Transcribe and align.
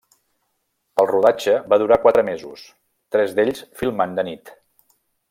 Pel 0.99 1.07
rodatge 1.11 1.53
va 1.73 1.79
durar 1.83 1.99
quatre 2.05 2.25
mesos, 2.31 2.63
tres 3.17 3.37
d'ells 3.41 3.63
filmant 3.83 4.21
de 4.21 4.27
nit. 4.31 4.57